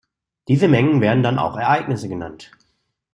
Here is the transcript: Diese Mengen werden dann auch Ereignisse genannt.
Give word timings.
Diese 0.47 0.67
Mengen 0.67 0.99
werden 0.99 1.21
dann 1.21 1.37
auch 1.37 1.55
Ereignisse 1.57 2.09
genannt. 2.09 2.51